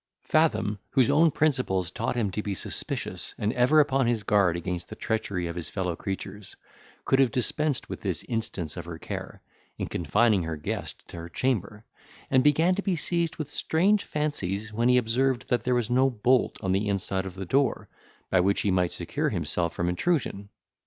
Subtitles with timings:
[0.23, 4.89] Fathom, whose own principles taught him to be suspicious, and ever upon his guard against
[4.89, 6.55] the treachery of his fellow creatures,
[7.05, 9.43] could have dispensed with this instance of her care,
[9.77, 11.85] in confining her guest to her chamber,
[12.31, 16.09] and began to be seized with strange fancies, when he observed that there was no
[16.09, 17.87] bolt on the inside of the door,
[18.31, 20.49] by which he might secure himself from intrusion.